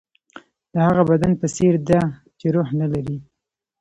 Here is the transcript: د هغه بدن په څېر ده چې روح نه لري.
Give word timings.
د 0.73 0.75
هغه 0.87 1.03
بدن 1.09 1.31
په 1.41 1.47
څېر 1.55 1.73
ده 1.89 2.01
چې 2.39 2.47
روح 2.55 2.69
نه 2.81 2.87
لري. 2.93 3.17